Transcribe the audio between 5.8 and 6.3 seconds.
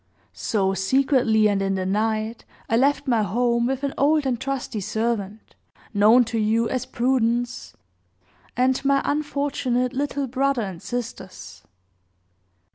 known